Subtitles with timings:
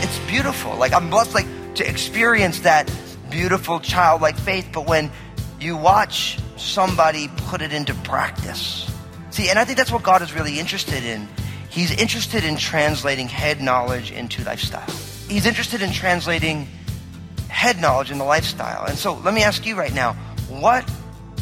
[0.00, 0.76] It's beautiful.
[0.76, 2.90] Like I'm blessed like to experience that
[3.28, 5.10] beautiful childlike faith, but when
[5.60, 8.90] you watch somebody put it into practice.
[9.30, 11.28] See, and I think that's what God is really interested in.
[11.70, 14.90] He's interested in translating head knowledge into lifestyle.
[15.28, 16.66] He's interested in translating
[17.48, 18.86] head knowledge into lifestyle.
[18.86, 20.14] And so let me ask you right now,
[20.48, 20.90] what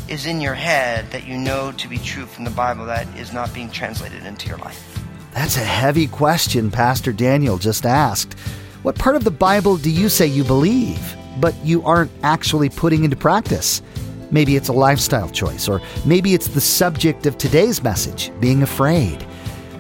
[0.08, 3.32] is in your head that you know to be true from the Bible that is
[3.32, 5.02] not being translated into your life?
[5.32, 8.34] That's a heavy question Pastor Daniel just asked.
[8.82, 13.04] What part of the Bible do you say you believe, but you aren't actually putting
[13.04, 13.82] into practice?
[14.30, 19.26] Maybe it's a lifestyle choice, or maybe it's the subject of today's message, being afraid.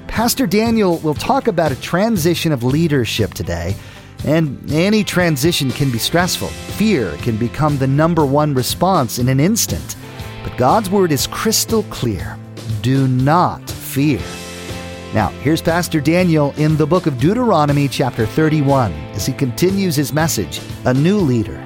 [0.06, 3.74] Pastor Daniel will talk about a transition of leadership today,
[4.24, 6.48] and any transition can be stressful.
[6.48, 9.96] Fear can become the number one response in an instant.
[10.42, 12.38] But God's word is crystal clear
[12.82, 14.20] do not fear.
[15.12, 20.12] Now, here's Pastor Daniel in the book of Deuteronomy, chapter 31, as he continues his
[20.12, 21.64] message A New Leader.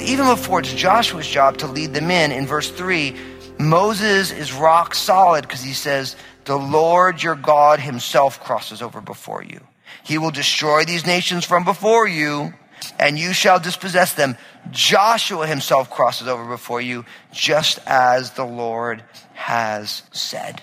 [0.00, 3.16] Even before it's Joshua's job to lead them in, in verse 3,
[3.58, 9.42] Moses is rock solid because he says, The Lord your God himself crosses over before
[9.42, 9.60] you.
[10.04, 12.52] He will destroy these nations from before you,
[12.98, 14.36] and you shall dispossess them.
[14.70, 20.62] Joshua himself crosses over before you, just as the Lord has said.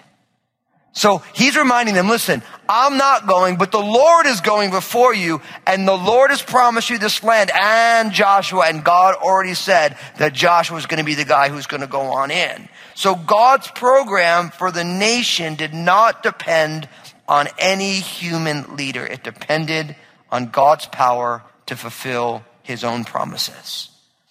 [0.98, 5.42] So he's reminding them, listen, I'm not going, but the Lord is going before you,
[5.68, 10.34] and the Lord has promised you this land and Joshua, and God already said that
[10.34, 12.68] Joshua is going to be the guy who's going to go on in.
[12.96, 16.90] So God's program for the nation did not depend
[17.28, 19.06] on any human leader.
[19.06, 19.96] It depended
[20.32, 23.90] on God's power to fulfill his own promises.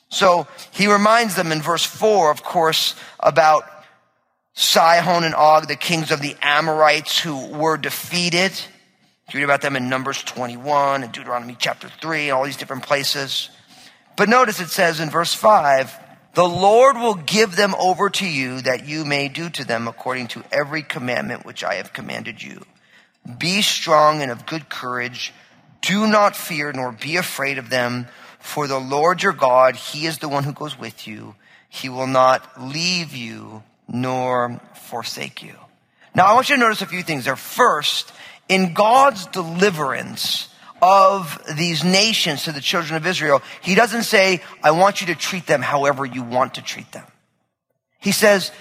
[0.08, 3.75] So he reminds them in verse 4, of course, about
[4.58, 8.52] Sihon and Og, the kings of the Amorites who were defeated.
[9.30, 12.82] You read about them in Numbers 21 and Deuteronomy chapter 3 and all these different
[12.82, 13.50] places.
[14.16, 15.94] But notice it says in verse 5,
[16.32, 20.28] the Lord will give them over to you that you may do to them according
[20.28, 22.64] to every commandment which I have commanded you.
[23.38, 25.34] Be strong and of good courage.
[25.82, 28.06] Do not fear nor be afraid of them,
[28.38, 31.34] for the Lord your God, He is the one who goes with you.
[31.68, 35.54] He will not leave you nor forsake you.
[36.14, 37.36] Now, I want you to notice a few things there.
[37.36, 38.12] First,
[38.48, 40.48] in God's deliverance
[40.80, 45.14] of these nations to the children of Israel, He doesn't say, I want you to
[45.14, 47.04] treat them however you want to treat them.
[47.98, 48.52] He says,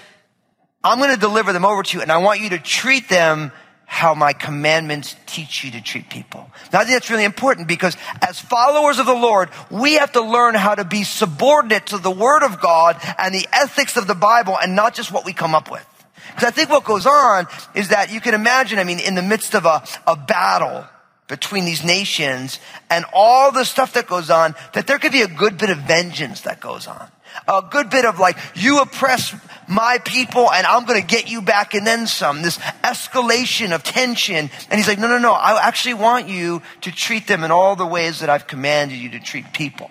[0.82, 3.52] I'm going to deliver them over to you and I want you to treat them
[3.86, 6.50] how my commandments teach you to treat people.
[6.72, 10.20] Now I think that's really important because as followers of the Lord, we have to
[10.20, 14.14] learn how to be subordinate to the Word of God and the ethics of the
[14.14, 15.86] Bible and not just what we come up with.
[16.34, 19.22] Because I think what goes on is that you can imagine, I mean, in the
[19.22, 20.84] midst of a, a battle
[21.28, 22.58] between these nations
[22.90, 25.78] and all the stuff that goes on, that there could be a good bit of
[25.78, 27.08] vengeance that goes on
[27.48, 29.34] a good bit of like, you oppress
[29.68, 32.42] my people and I'm going to get you back and then some.
[32.42, 34.50] This escalation of tension.
[34.70, 35.32] And he's like, no, no, no.
[35.32, 39.10] I actually want you to treat them in all the ways that I've commanded you
[39.10, 39.90] to treat people.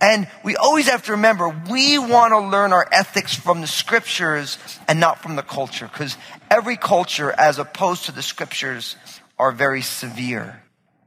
[0.00, 4.58] And we always have to remember, we want to learn our ethics from the scriptures
[4.86, 5.88] and not from the culture.
[5.90, 6.18] Because
[6.50, 8.96] every culture, as opposed to the scriptures,
[9.38, 10.62] are very severe.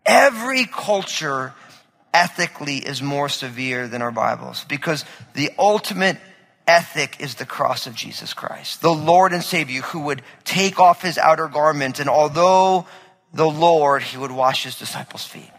[0.06, 1.54] Every culture
[2.14, 6.18] ethically is more severe than our Bibles because the ultimate
[6.68, 11.02] ethic is the cross of Jesus Christ, the Lord and Savior who would take off
[11.02, 12.86] his outer garment and although
[13.34, 15.52] the Lord, he would wash his disciples' feet.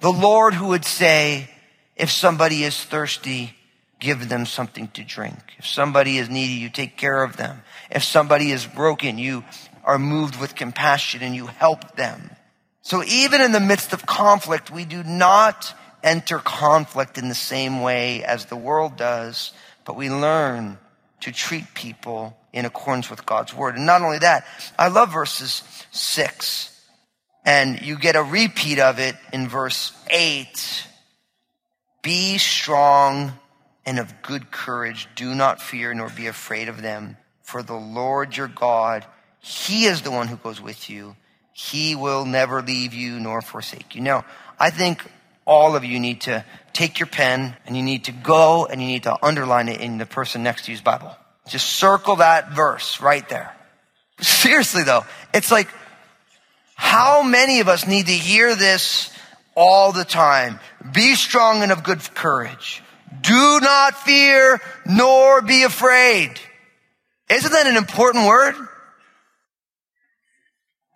[0.00, 1.50] The Lord who would say,
[1.94, 3.54] if somebody is thirsty,
[3.98, 5.38] give them something to drink.
[5.58, 7.62] If somebody is needy, you take care of them.
[7.90, 9.44] If somebody is broken, you
[9.84, 12.30] are moved with compassion and you help them.
[12.82, 17.82] So even in the midst of conflict, we do not enter conflict in the same
[17.82, 19.52] way as the world does,
[19.84, 20.78] but we learn
[21.20, 23.76] to treat people in accordance with God's word.
[23.76, 24.46] And not only that,
[24.78, 26.70] I love verses six
[27.44, 30.86] and you get a repeat of it in verse eight.
[32.02, 33.32] Be strong
[33.86, 35.08] and of good courage.
[35.16, 37.16] Do not fear nor be afraid of them.
[37.42, 39.04] For the Lord your God,
[39.40, 41.16] He is the one who goes with you
[41.52, 44.00] He will never leave you nor forsake you.
[44.00, 44.24] Now,
[44.58, 45.04] I think
[45.44, 48.86] all of you need to take your pen and you need to go and you
[48.86, 51.16] need to underline it in the person next to you's Bible.
[51.48, 53.54] Just circle that verse right there.
[54.20, 55.04] Seriously though,
[55.34, 55.68] it's like,
[56.76, 59.12] how many of us need to hear this
[59.54, 60.60] all the time?
[60.92, 62.82] Be strong and of good courage.
[63.20, 66.30] Do not fear nor be afraid.
[67.28, 68.54] Isn't that an important word?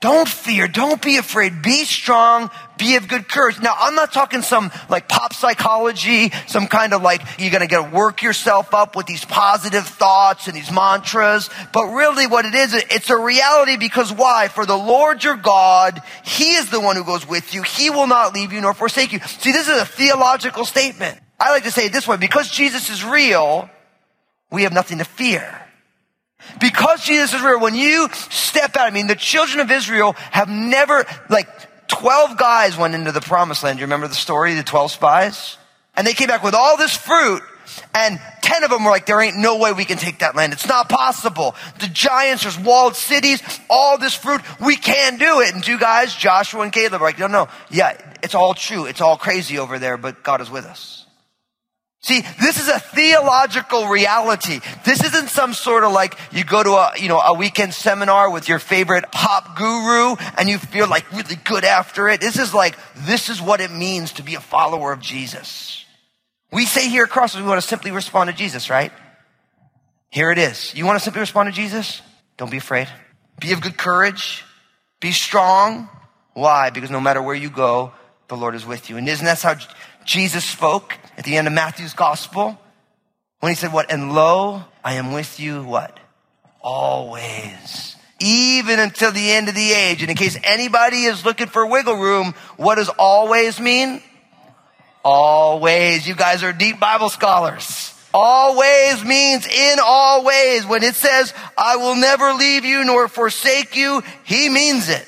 [0.05, 0.69] Don't fear.
[0.69, 1.63] Don't be afraid.
[1.63, 2.51] Be strong.
[2.77, 3.59] Be of good courage.
[3.63, 7.67] Now, I'm not talking some like pop psychology, some kind of like you're going to
[7.67, 11.49] get work yourself up with these positive thoughts and these mantras.
[11.73, 14.49] But really what it is, it's a reality because why?
[14.49, 17.63] For the Lord your God, He is the one who goes with you.
[17.63, 19.21] He will not leave you nor forsake you.
[19.21, 21.19] See, this is a theological statement.
[21.41, 22.19] I like to say it this way.
[22.19, 23.71] Because Jesus is real,
[24.51, 25.64] we have nothing to fear.
[26.61, 30.49] Because Jesus is real, when you step out, I mean, the children of Israel have
[30.49, 31.49] never, like,
[31.89, 33.79] 12 guys went into the promised land.
[33.79, 35.59] You remember the story, the 12 spies?
[35.97, 37.43] And they came back with all this fruit,
[37.95, 40.53] and 10 of them were like, there ain't no way we can take that land.
[40.53, 41.55] It's not possible.
[41.81, 45.55] The giants, there's walled cities, all this fruit, we can't do it.
[45.55, 48.87] And two guys, Joshua and Caleb, are like, no, no, yeah, it's all true.
[48.87, 51.04] It's all crazy over there, but God is with us.
[52.05, 54.61] See, this is a theological reality.
[54.85, 58.29] This isn't some sort of like you go to a, you know, a weekend seminar
[58.29, 62.21] with your favorite pop guru and you feel like really good after it.
[62.21, 65.87] This is like, this is what it means to be a follower of Jesus.
[66.53, 68.93] We say here at we want to simply respond to Jesus, right?
[70.11, 70.75] Here it is.
[70.75, 72.03] You want to simply respond to Jesus?
[72.37, 72.87] Don't be afraid.
[73.41, 74.45] Be of good courage.
[75.01, 75.89] Be strong.
[76.35, 76.69] Why?
[76.69, 77.95] Because no matter where you go,
[78.29, 78.99] the Lord is with you.
[78.99, 79.57] And isn't that how
[80.05, 82.59] Jesus spoke at the end of Matthew's gospel
[83.41, 83.91] when he said what?
[83.91, 85.99] And lo, I am with you what?
[86.61, 87.97] Always.
[88.21, 90.01] Even until the end of the age.
[90.03, 94.03] And in case anybody is looking for wiggle room, what does always mean?
[95.05, 96.09] Always.
[96.09, 97.93] You guys are deep Bible scholars.
[98.15, 100.65] Always means in all ways.
[100.65, 105.07] When it says, I will never leave you nor forsake you, he means it.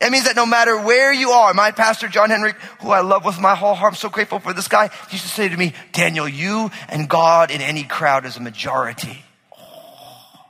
[0.00, 3.24] It means that no matter where you are, my pastor, John Henrik, who I love
[3.24, 5.56] with my whole heart, I'm so grateful for this guy, he used to say to
[5.56, 9.24] me, Daniel, you and God in any crowd is a majority.
[9.58, 10.44] Oh,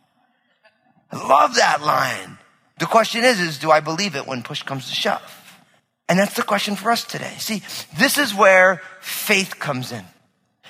[1.13, 2.39] I love that line.
[2.79, 5.43] The question is, is do I believe it when push comes to shove?
[6.09, 7.35] And that's the question for us today.
[7.39, 7.63] See,
[7.99, 10.05] this is where faith comes in.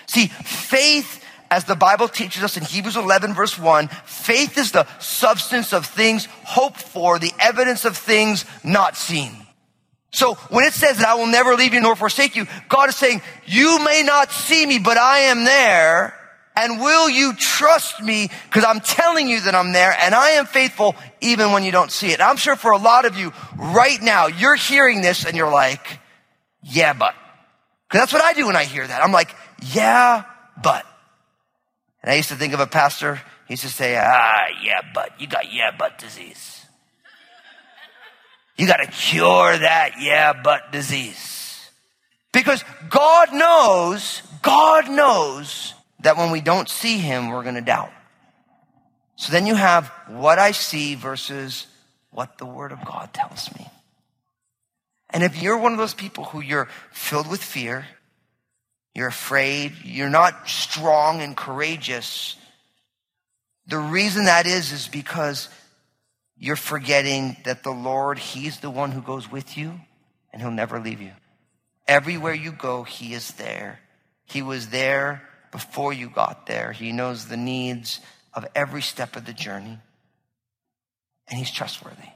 [0.06, 4.86] See, faith as the Bible teaches us in Hebrews 11 verse 1, faith is the
[4.98, 9.32] substance of things hoped for, the evidence of things not seen.
[10.12, 12.96] So when it says that I will never leave you nor forsake you, God is
[12.96, 16.14] saying, you may not see me, but I am there.
[16.56, 18.30] And will you trust me?
[18.44, 21.92] Because I'm telling you that I'm there and I am faithful even when you don't
[21.92, 22.20] see it.
[22.22, 26.00] I'm sure for a lot of you right now, you're hearing this and you're like,
[26.62, 27.14] yeah, but.
[27.86, 29.02] Because that's what I do when I hear that.
[29.02, 30.24] I'm like, yeah,
[30.62, 30.86] but.
[32.06, 35.20] And I used to think of a pastor, he used to say, ah, yeah, but
[35.20, 36.64] you got yeah, but disease.
[38.56, 41.68] You got to cure that yeah, but disease.
[42.32, 47.90] Because God knows, God knows that when we don't see him, we're going to doubt.
[49.16, 51.66] So then you have what I see versus
[52.12, 53.66] what the word of God tells me.
[55.10, 57.86] And if you're one of those people who you're filled with fear,
[58.96, 59.74] you're afraid.
[59.84, 62.34] You're not strong and courageous.
[63.66, 65.50] The reason that is, is because
[66.38, 69.78] you're forgetting that the Lord, He's the one who goes with you
[70.32, 71.12] and He'll never leave you.
[71.86, 73.80] Everywhere you go, He is there.
[74.24, 76.72] He was there before you got there.
[76.72, 78.00] He knows the needs
[78.32, 79.78] of every step of the journey.
[81.28, 82.08] And He's trustworthy.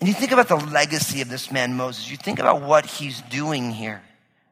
[0.00, 2.10] And you think about the legacy of this man, Moses.
[2.10, 4.02] You think about what he's doing here.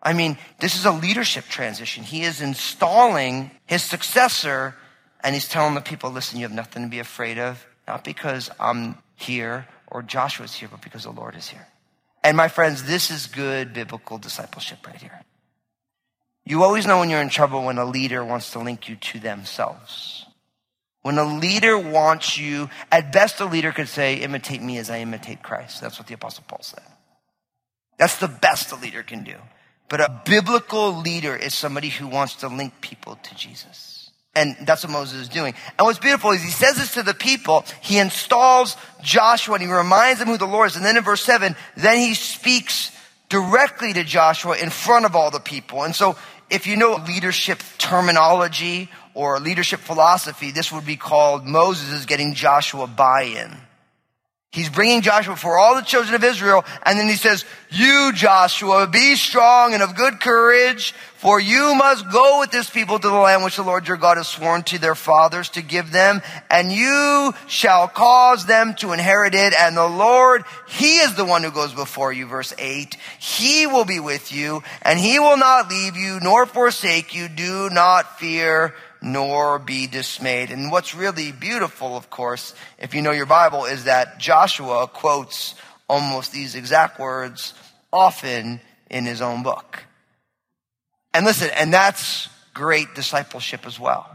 [0.02, 2.02] I mean, this is a leadership transition.
[2.02, 4.74] He is installing his successor
[5.22, 8.50] and he's telling the people, listen, you have nothing to be afraid of, not because
[8.58, 11.68] I'm here or Joshua's here, but because the Lord is here.
[12.24, 15.22] And my friends, this is good biblical discipleship right here.
[16.44, 19.20] You always know when you're in trouble when a leader wants to link you to
[19.20, 20.26] themselves.
[21.02, 25.00] When a leader wants you, at best a leader could say, imitate me as I
[25.00, 25.80] imitate Christ.
[25.80, 26.82] That's what the apostle Paul said.
[27.98, 29.36] That's the best a leader can do.
[29.92, 34.10] But a biblical leader is somebody who wants to link people to Jesus.
[34.34, 35.52] And that's what Moses is doing.
[35.78, 37.66] And what's beautiful is he says this to the people.
[37.82, 40.76] He installs Joshua and he reminds them who the Lord is.
[40.76, 42.90] And then in verse seven, then he speaks
[43.28, 45.82] directly to Joshua in front of all the people.
[45.82, 46.16] And so
[46.48, 52.32] if you know leadership terminology or leadership philosophy, this would be called Moses is getting
[52.32, 53.58] Joshua buy-in.
[54.52, 56.62] He's bringing Joshua for all the children of Israel.
[56.82, 62.10] And then he says, you, Joshua, be strong and of good courage, for you must
[62.12, 64.78] go with this people to the land which the Lord your God has sworn to
[64.78, 66.20] their fathers to give them.
[66.50, 69.54] And you shall cause them to inherit it.
[69.54, 72.26] And the Lord, He is the one who goes before you.
[72.26, 72.98] Verse eight.
[73.18, 77.28] He will be with you and He will not leave you nor forsake you.
[77.28, 80.50] Do not fear nor be dismayed.
[80.50, 85.54] And what's really beautiful, of course, if you know your Bible, is that Joshua quotes
[85.88, 87.54] almost these exact words
[87.92, 89.84] often in his own book.
[91.12, 94.08] And listen, and that's great discipleship as well.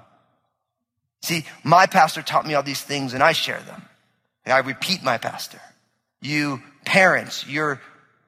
[1.21, 3.83] See, my pastor taught me all these things and I share them.
[4.45, 5.59] And I repeat my pastor.
[6.21, 7.81] You parents, you're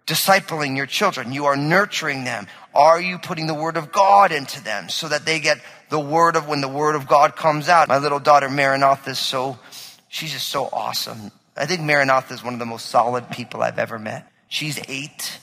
[0.10, 1.32] discipling your children.
[1.32, 2.48] You are nurturing them.
[2.74, 6.36] Are you putting the word of God into them so that they get the word
[6.36, 7.88] of when the word of God comes out.
[7.88, 9.60] My little daughter Maranatha is so,
[10.08, 11.32] she's just so awesome.
[11.58, 14.32] I think Maranatha is one of the most solid people I've ever met.
[14.48, 15.40] She's eight,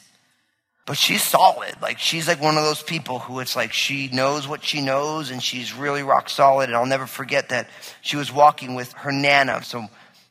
[0.86, 1.74] but she's solid.
[1.82, 5.30] Like she's like one of those people who it's like she knows what she knows
[5.30, 6.70] and she's really rock solid.
[6.70, 7.68] And I'll never forget that
[8.00, 9.62] she was walking with her nana.
[9.62, 9.86] So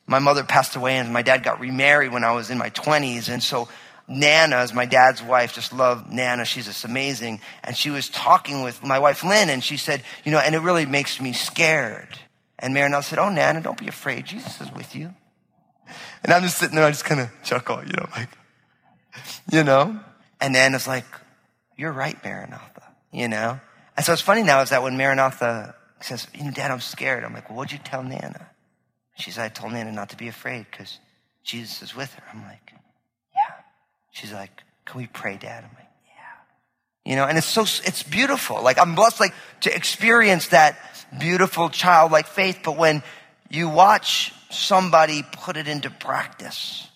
[0.08, 3.30] my mother passed away and my dad got remarried when I was in my twenties.
[3.30, 3.68] And so
[4.08, 5.54] Nana is my dad's wife.
[5.54, 6.46] Just love Nana.
[6.46, 7.42] She's just amazing.
[7.64, 10.60] And she was talking with my wife Lynn and she said, you know, and it
[10.60, 12.20] really makes me scared.
[12.60, 14.26] And Maranatha said, oh, Nana, don't be afraid.
[14.26, 15.14] Jesus is with you.
[16.24, 16.86] And I'm just sitting there.
[16.86, 18.30] I just kind of chuckle, you know, like,
[19.52, 20.00] you know?
[20.40, 21.06] And Nana's like,
[21.78, 23.60] you're right, Maranatha, you know?
[23.98, 27.24] And so it's funny now is that when Maranatha says, you know, Dad, I'm scared.
[27.24, 28.50] I'm like, well, what'd you tell Nana?
[29.18, 31.00] She said, I told Nana not to be afraid because
[31.44, 32.24] Jesus is with her.
[32.34, 32.74] I'm like,
[34.16, 35.66] She's like, can we pray, Dad?
[35.66, 37.12] I'm like, yeah.
[37.12, 38.64] You know, and it's so, it's beautiful.
[38.64, 40.78] Like, I'm blessed, like, to experience that
[41.20, 42.60] beautiful childlike faith.
[42.64, 43.04] But when
[43.50, 46.88] you watch somebody put it into practice,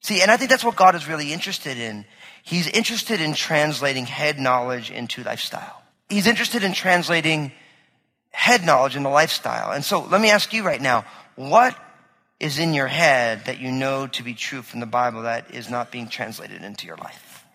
[0.00, 2.04] see, and I think that's what God is really interested in.
[2.42, 5.84] He's interested in translating head knowledge into lifestyle.
[6.08, 7.52] He's interested in translating
[8.32, 9.70] head knowledge into lifestyle.
[9.70, 11.04] And so let me ask you right now,
[11.36, 11.76] what
[12.42, 15.70] is in your head that you know to be true from the Bible that is
[15.70, 17.46] not being translated into your life.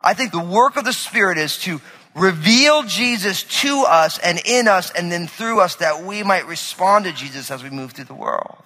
[0.00, 1.80] I think the work of the Spirit is to
[2.14, 7.04] reveal Jesus to us and in us and then through us that we might respond
[7.04, 8.62] to Jesus as we move through the world.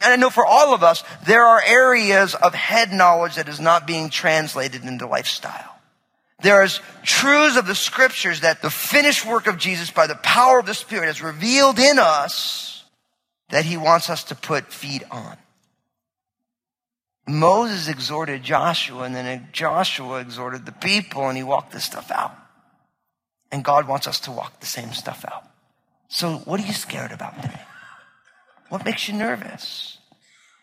[0.00, 3.60] And I know for all of us, there are areas of head knowledge that is
[3.60, 5.76] not being translated into lifestyle.
[6.42, 10.66] There's truths of the scriptures that the finished work of Jesus by the power of
[10.66, 12.73] the Spirit has revealed in us
[13.50, 15.36] that he wants us to put feet on.
[17.26, 22.36] Moses exhorted Joshua, and then Joshua exhorted the people, and he walked this stuff out.
[23.50, 25.44] And God wants us to walk the same stuff out.
[26.08, 27.60] So, what are you scared about today?
[28.68, 29.98] What makes you nervous?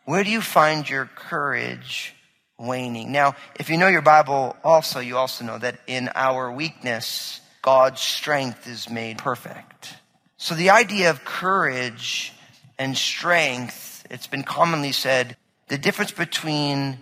[0.05, 2.13] Where do you find your courage
[2.59, 3.11] waning?
[3.11, 8.01] Now, if you know your Bible also, you also know that in our weakness, God's
[8.01, 9.93] strength is made perfect.
[10.38, 12.33] So the idea of courage
[12.81, 16.97] and strength, it's been commonly said, the difference between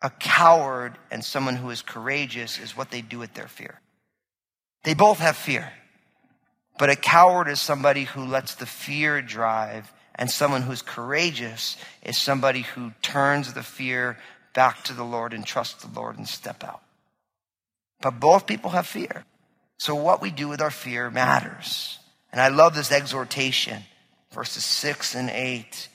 [0.00, 3.80] a coward and someone who is courageous is what they do with their fear.
[4.84, 5.72] They both have fear.
[6.78, 12.16] But a coward is somebody who lets the fear drive, and someone who's courageous is
[12.16, 14.16] somebody who turns the fear
[14.54, 16.82] back to the Lord and trusts the Lord and step out.
[18.00, 19.24] But both people have fear.
[19.76, 21.98] So what we do with our fear matters.
[22.30, 23.82] And I love this exhortation
[24.34, 25.88] verses 6 and 8.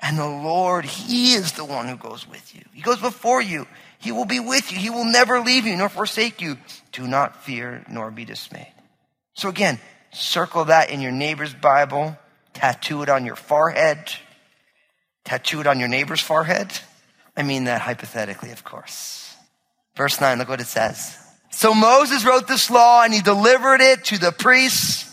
[0.00, 2.62] And the Lord, He is the one who goes with you.
[2.72, 3.66] He goes before you.
[3.98, 4.78] He will be with you.
[4.78, 6.58] He will never leave you nor forsake you.
[6.90, 8.72] Do not fear nor be dismayed.
[9.34, 9.78] So again,
[10.12, 12.18] circle that in your neighbor's Bible,
[12.52, 14.12] tattoo it on your forehead,
[15.24, 16.72] tattoo it on your neighbor's forehead.
[17.36, 19.34] I mean that hypothetically, of course.
[19.96, 21.16] Verse 9, look what it says.
[21.50, 25.11] So Moses wrote this law and he delivered it to the priests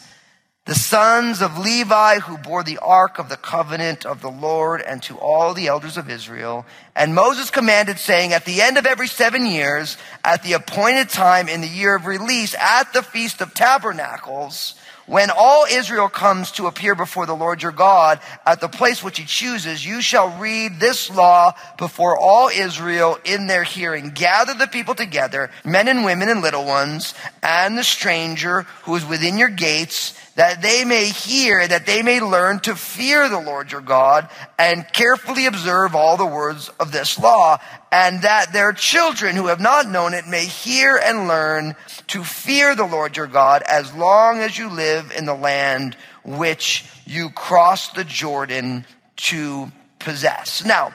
[0.69, 5.01] the sons of Levi who bore the ark of the covenant of the Lord and
[5.01, 6.63] to all the elders of Israel.
[6.95, 11.49] And Moses commanded saying, at the end of every seven years, at the appointed time
[11.49, 14.75] in the year of release, at the feast of tabernacles,
[15.07, 19.17] when all Israel comes to appear before the Lord your God at the place which
[19.17, 24.11] he chooses, you shall read this law before all Israel in their hearing.
[24.11, 29.03] Gather the people together, men and women and little ones, and the stranger who is
[29.03, 33.71] within your gates, that they may hear, that they may learn to fear the Lord
[33.71, 37.57] your God and carefully observe all the words of this law,
[37.91, 41.75] and that their children who have not known it may hear and learn
[42.07, 46.85] to fear the Lord your God as long as you live in the land which
[47.05, 48.85] you cross the Jordan
[49.17, 50.63] to possess.
[50.63, 50.93] Now,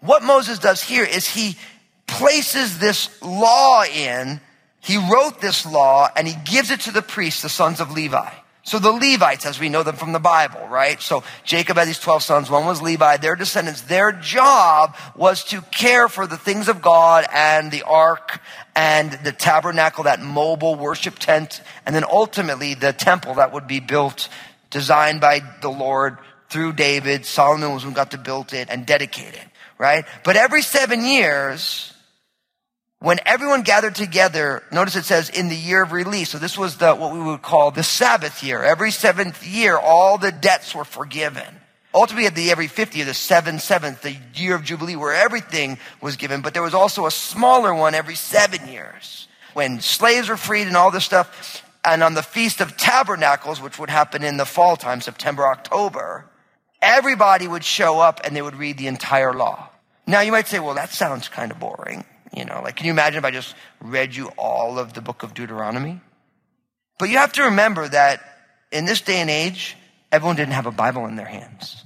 [0.00, 1.56] what Moses does here is he
[2.06, 4.40] places this law in,
[4.80, 8.30] he wrote this law, and he gives it to the priests, the sons of Levi.
[8.62, 11.00] So the Levites, as we know them from the Bible, right?
[11.00, 12.50] So Jacob had these 12 sons.
[12.50, 13.82] One was Levi, their descendants.
[13.82, 18.40] Their job was to care for the things of God and the ark
[18.76, 23.80] and the tabernacle, that mobile worship tent, and then ultimately the temple that would be
[23.80, 24.28] built,
[24.68, 26.18] designed by the Lord
[26.50, 27.24] through David.
[27.24, 29.48] Solomon was who got to build it and dedicate it,
[29.78, 30.04] right?
[30.22, 31.94] But every seven years,
[33.00, 36.30] when everyone gathered together, notice it says in the year of release.
[36.30, 38.62] So this was the, what we would call the Sabbath year.
[38.62, 41.46] Every seventh year, all the debts were forgiven.
[41.94, 45.78] Ultimately, at the every 50 year, the seven seventh, the year of Jubilee, where everything
[46.02, 46.42] was given.
[46.42, 50.76] But there was also a smaller one every seven years when slaves were freed and
[50.76, 51.64] all this stuff.
[51.82, 56.26] And on the Feast of Tabernacles, which would happen in the fall time, September, October,
[56.82, 59.70] everybody would show up and they would read the entire law.
[60.06, 62.04] Now you might say, well, that sounds kind of boring.
[62.34, 65.22] You know, like, can you imagine if I just read you all of the book
[65.22, 66.00] of Deuteronomy?
[66.98, 68.20] But you have to remember that
[68.70, 69.76] in this day and age,
[70.12, 71.84] everyone didn't have a Bible in their hands.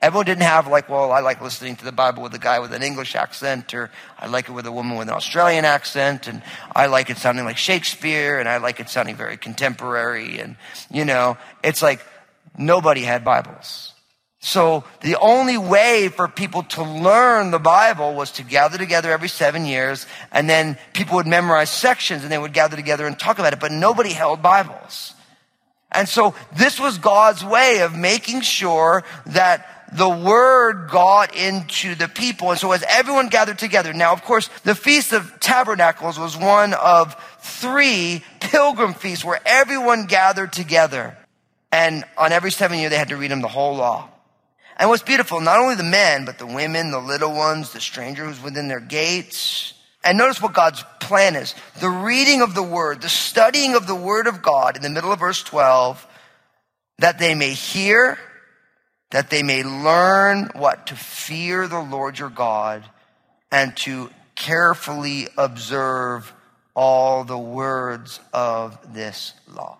[0.00, 2.72] Everyone didn't have like, well, I like listening to the Bible with a guy with
[2.72, 6.42] an English accent, or I like it with a woman with an Australian accent, and
[6.74, 10.56] I like it sounding like Shakespeare, and I like it sounding very contemporary, and
[10.90, 12.04] you know, it's like
[12.58, 13.91] nobody had Bibles.
[14.44, 19.28] So the only way for people to learn the Bible was to gather together every
[19.28, 23.38] seven years, and then people would memorize sections and they would gather together and talk
[23.38, 25.14] about it, but nobody held Bibles.
[25.92, 32.08] And so this was God's way of making sure that the word got into the
[32.08, 32.50] people.
[32.50, 36.74] And so as everyone gathered together, now of course the Feast of Tabernacles was one
[36.74, 41.16] of three pilgrim feasts where everyone gathered together.
[41.70, 44.08] And on every seven year they had to read them the whole law.
[44.76, 48.24] And what's beautiful, not only the men, but the women, the little ones, the stranger
[48.24, 49.74] who's within their gates.
[50.04, 51.54] And notice what God's plan is.
[51.80, 55.12] The reading of the word, the studying of the word of God in the middle
[55.12, 56.06] of verse 12,
[56.98, 58.18] that they may hear,
[59.10, 60.88] that they may learn what?
[60.88, 62.84] To fear the Lord your God
[63.50, 66.32] and to carefully observe
[66.74, 69.78] all the words of this law.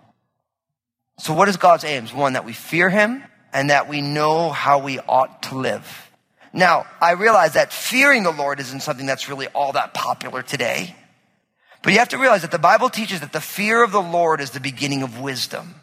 [1.19, 2.13] So what is God's aims?
[2.13, 6.11] One, that we fear him and that we know how we ought to live.
[6.53, 10.95] Now, I realize that fearing the Lord isn't something that's really all that popular today.
[11.83, 14.41] But you have to realize that the Bible teaches that the fear of the Lord
[14.41, 15.75] is the beginning of wisdom.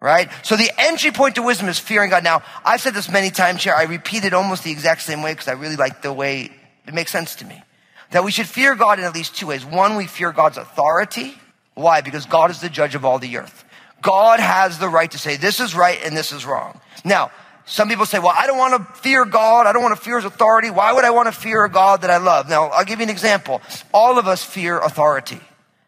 [0.00, 0.28] Right?
[0.42, 2.22] So the entry point to wisdom is fearing God.
[2.22, 3.72] Now, I've said this many times here.
[3.72, 6.50] I repeat it almost the exact same way because I really like the way
[6.86, 7.62] it makes sense to me.
[8.10, 9.64] That we should fear God in at least two ways.
[9.64, 11.34] One, we fear God's authority.
[11.74, 12.02] Why?
[12.02, 13.64] Because God is the judge of all the earth.
[14.06, 16.80] God has the right to say this is right and this is wrong.
[17.04, 17.32] Now,
[17.64, 19.66] some people say, well, I don't want to fear God.
[19.66, 20.70] I don't want to fear his authority.
[20.70, 22.48] Why would I want to fear a God that I love?
[22.48, 23.60] Now, I'll give you an example.
[23.92, 25.40] All of us fear authority.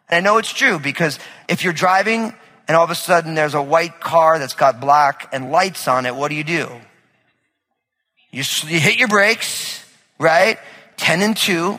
[0.09, 2.35] And I know it's true because if you're driving
[2.67, 6.05] and all of a sudden there's a white car that's got black and lights on
[6.05, 6.69] it, what do you do?
[8.33, 9.85] You, you hit your brakes,
[10.19, 10.59] right?
[10.97, 11.79] 10 and 2,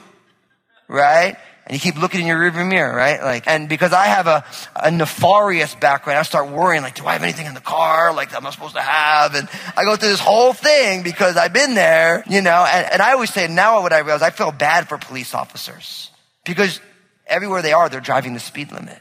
[0.87, 1.35] right?
[1.69, 3.21] And you keep looking in your rearview mirror, right?
[3.21, 4.43] Like, and because I have a,
[4.75, 8.35] a nefarious background, I start worrying, like, do I have anything in the car, like,
[8.35, 9.35] I'm not supposed to have?
[9.35, 13.01] And I go through this whole thing because I've been there, you know, and, and
[13.03, 16.09] I always say, now what I realize, I feel bad for police officers
[16.43, 16.81] because
[17.27, 18.99] everywhere they are, they're driving the speed limit.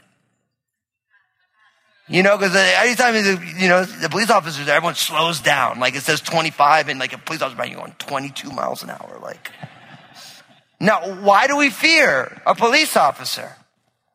[2.07, 3.15] You know, because anytime,
[3.59, 5.79] you know, the police officers, everyone slows down.
[5.79, 9.19] Like it says 25 and like a police officer, you're going 22 miles an hour.
[9.21, 9.51] Like,
[10.79, 13.55] now, why do we fear a police officer?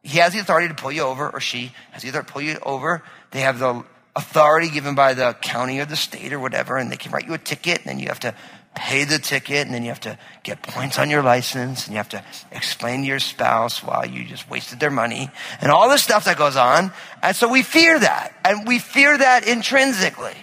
[0.02, 2.42] He has the authority to pull you over, or she has the authority to pull
[2.42, 3.02] you over.
[3.30, 3.84] They have the
[4.16, 7.34] authority given by the county or the state or whatever, and they can write you
[7.34, 8.34] a ticket, and then you have to
[8.74, 11.98] pay the ticket, and then you have to get points on your license, and you
[11.98, 16.02] have to explain to your spouse why you just wasted their money, and all this
[16.02, 16.92] stuff that goes on.
[17.22, 20.36] And so we fear that, and we fear that intrinsically.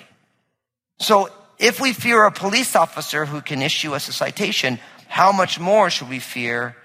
[1.00, 1.30] So
[1.60, 4.80] if we fear a police officer who can issue us a citation,
[5.12, 6.78] how much more should we fear?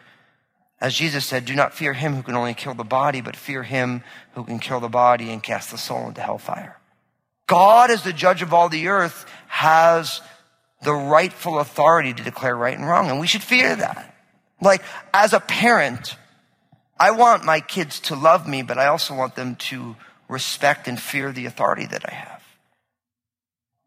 [0.80, 3.62] As Jesus said, do not fear him who can only kill the body, but fear
[3.62, 6.76] him who can kill the body and cast the soul into hellfire.
[7.46, 10.20] God, as the judge of all the earth, has
[10.82, 14.12] the rightful authority to declare right and wrong, and we should fear that.
[14.60, 14.82] Like,
[15.14, 16.16] as a parent,
[16.98, 19.94] I want my kids to love me, but I also want them to
[20.28, 22.42] respect and fear the authority that I have.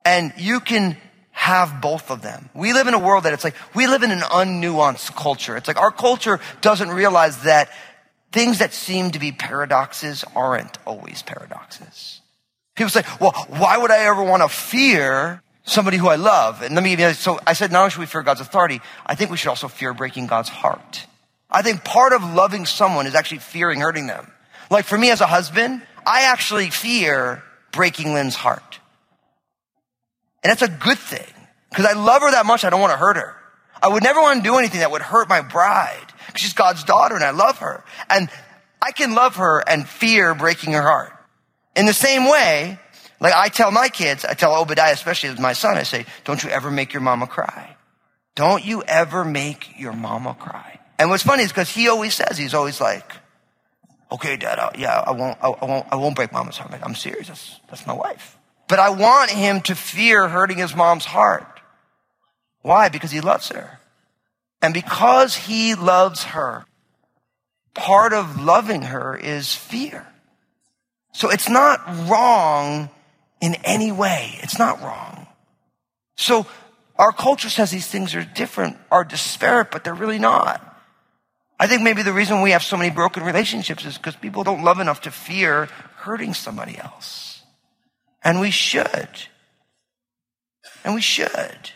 [0.05, 0.95] And you can
[1.31, 2.49] have both of them.
[2.53, 5.55] We live in a world that it's like, we live in an unnuanced culture.
[5.55, 7.69] It's like our culture doesn't realize that
[8.31, 12.21] things that seem to be paradoxes aren't always paradoxes.
[12.75, 16.61] People say, well, why would I ever want to fear somebody who I love.
[16.61, 18.81] And let me give you, so I said, not only should we fear God's authority,
[19.05, 21.05] I think we should also fear breaking God's heart.
[21.49, 24.31] I think part of loving someone is actually fearing hurting them.
[24.69, 28.78] Like for me as a husband, I actually fear breaking Lynn's heart.
[30.43, 31.27] And that's a good thing
[31.69, 32.63] because I love her that much.
[32.63, 33.35] I don't want to hurt her.
[33.81, 36.83] I would never want to do anything that would hurt my bride because she's God's
[36.83, 37.83] daughter and I love her.
[38.09, 38.29] And
[38.81, 41.13] I can love her and fear breaking her heart.
[41.75, 42.79] In the same way,
[43.19, 46.49] like I tell my kids, I tell Obadiah, especially my son, I say, don't you
[46.49, 47.75] ever make your mama cry.
[48.35, 50.79] Don't you ever make your mama cry.
[50.97, 53.11] And what's funny is because he always says, he's always like,
[54.11, 56.73] okay, dad, I, yeah, I won't, I, I, won't, I won't break mama's heart.
[56.81, 57.27] I'm serious.
[57.27, 58.37] That's, that's my wife.
[58.69, 61.59] But I want him to fear hurting his mom's heart.
[62.61, 62.87] Why?
[62.87, 63.79] Because he loves her.
[64.61, 66.65] And because he loves her,
[67.73, 70.05] part of loving her is fear.
[71.13, 72.89] So it's not wrong
[73.41, 74.37] in any way.
[74.43, 75.27] It's not wrong.
[76.15, 76.45] So
[76.95, 80.63] our culture says these things are different, are disparate, but they're really not.
[81.59, 84.63] I think maybe the reason we have so many broken relationships is because people don't
[84.63, 85.65] love enough to fear
[85.97, 87.38] hurting somebody else.
[88.23, 89.09] And we should.
[90.83, 91.71] And we should.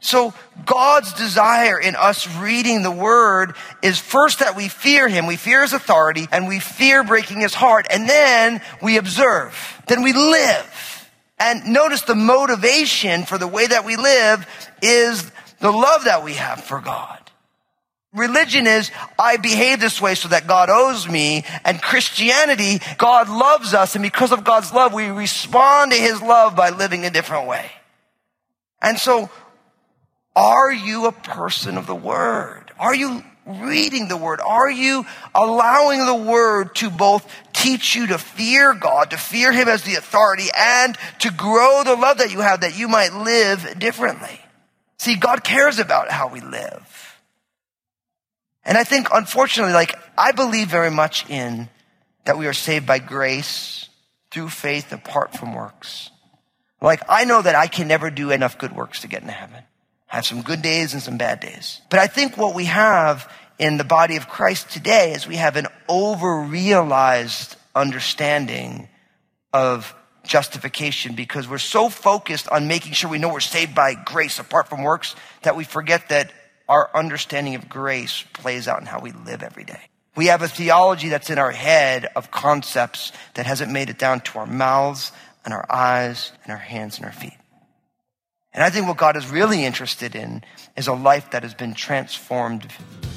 [0.00, 0.32] So
[0.64, 5.26] God's desire in us reading the word is first that we fear him.
[5.26, 7.86] We fear his authority and we fear breaking his heart.
[7.90, 9.54] And then we observe.
[9.86, 11.10] Then we live.
[11.38, 14.46] And notice the motivation for the way that we live
[14.82, 15.30] is
[15.60, 17.19] the love that we have for God.
[18.12, 21.44] Religion is, I behave this way so that God owes me.
[21.64, 23.94] And Christianity, God loves us.
[23.94, 27.70] And because of God's love, we respond to his love by living a different way.
[28.82, 29.30] And so
[30.34, 32.72] are you a person of the word?
[32.78, 34.40] Are you reading the word?
[34.40, 39.68] Are you allowing the word to both teach you to fear God, to fear him
[39.68, 43.78] as the authority, and to grow the love that you have that you might live
[43.78, 44.40] differently?
[44.98, 46.99] See, God cares about how we live.
[48.64, 51.68] And I think, unfortunately, like, I believe very much in
[52.24, 53.88] that we are saved by grace
[54.30, 56.10] through faith apart from works.
[56.82, 59.64] Like, I know that I can never do enough good works to get into heaven
[60.10, 61.80] have some good days and some bad days.
[61.88, 65.54] But I think what we have in the body of Christ today is we have
[65.54, 68.88] an over-realized understanding
[69.52, 69.94] of
[70.24, 74.66] justification because we're so focused on making sure we know we're saved by grace apart
[74.66, 76.32] from works that we forget that
[76.70, 79.90] our understanding of grace plays out in how we live every day.
[80.14, 84.20] We have a theology that's in our head of concepts that hasn't made it down
[84.20, 85.10] to our mouths
[85.44, 87.36] and our eyes and our hands and our feet.
[88.52, 90.44] And I think what God is really interested in
[90.76, 92.68] is a life that has been transformed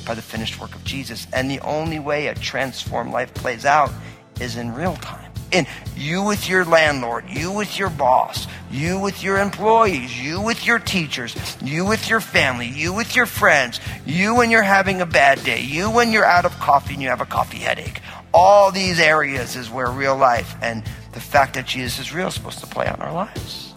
[0.06, 1.28] by the finished work of Jesus.
[1.32, 3.92] And the only way a transformed life plays out
[4.40, 5.23] is in real time.
[5.54, 10.66] And you with your landlord, you with your boss, you with your employees, you with
[10.66, 15.06] your teachers, you with your family, you with your friends, you when you're having a
[15.06, 18.02] bad day, you when you're out of coffee and you have a coffee headache.
[18.34, 22.34] All these areas is where real life and the fact that Jesus is real is
[22.34, 23.74] supposed to play out in our lives.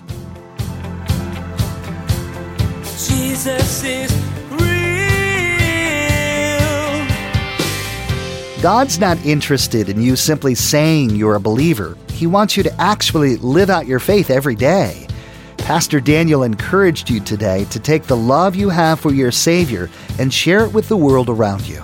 [3.06, 4.35] Jesus is
[8.62, 11.96] God's not interested in you simply saying you're a believer.
[12.10, 15.06] He wants you to actually live out your faith every day.
[15.58, 20.32] Pastor Daniel encouraged you today to take the love you have for your Savior and
[20.32, 21.82] share it with the world around you.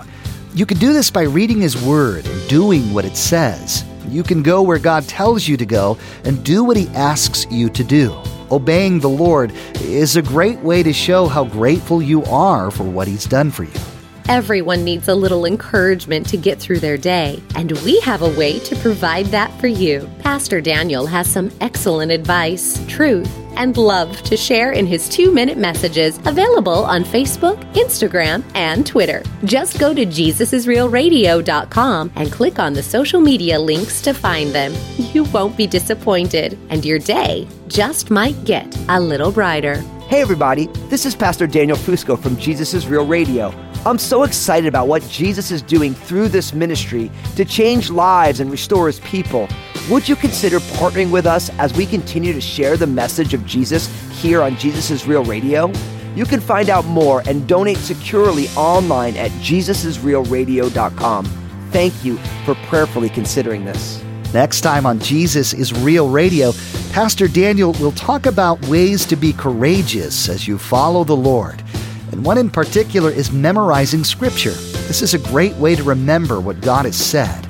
[0.55, 3.85] You can do this by reading His Word and doing what it says.
[4.09, 7.69] You can go where God tells you to go and do what He asks you
[7.71, 8.19] to do
[8.53, 13.09] obeying the Lord is a great way to show how grateful you are for what
[13.09, 13.92] He's done for you.
[14.29, 18.59] Everyone needs a little encouragement to get through their day, and we have a way
[18.61, 20.09] to provide that for you.
[20.21, 25.59] Pastor Daniel has some excellent advice, truth, and love to share in his two minute
[25.59, 29.23] messages available on Facebook, Instagram, and Twitter.
[29.45, 34.73] Just go to JesusIsRealRadio.com and click on the social media links to find them.
[34.97, 39.77] You won't be disappointed, and your day just might get a little brighter.
[40.09, 43.51] Hey, everybody, this is Pastor Daniel Fusco from Jesus is Real Radio.
[43.85, 48.49] I'm so excited about what Jesus is doing through this ministry to change lives and
[48.49, 49.49] restore his people.
[49.91, 53.89] Would you consider partnering with us as we continue to share the message of Jesus
[54.23, 55.73] here on Jesus is Real Radio?
[56.15, 61.25] You can find out more and donate securely online at jesusisrealradio.com.
[61.73, 64.01] Thank you for prayerfully considering this.
[64.33, 66.53] Next time on Jesus is Real Radio,
[66.93, 71.65] Pastor Daniel will talk about ways to be courageous as you follow the Lord.
[72.13, 74.51] And one in particular is memorizing Scripture.
[74.87, 77.47] This is a great way to remember what God has said,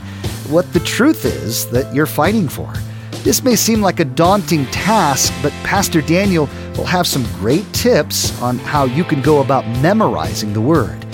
[0.49, 2.73] what the truth is that you're fighting for.
[3.25, 8.41] This may seem like a daunting task, but Pastor Daniel will have some great tips
[8.41, 11.05] on how you can go about memorizing the Word.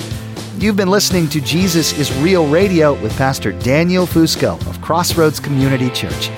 [0.58, 5.90] You've been listening to Jesus is Real Radio with Pastor Daniel Fusco of Crossroads Community
[5.90, 6.28] Church.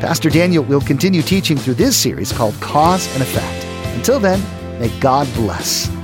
[0.00, 3.64] Pastor Daniel will continue teaching through this series called Cause and Effect.
[3.96, 4.40] Until then,
[4.80, 5.97] may God bless.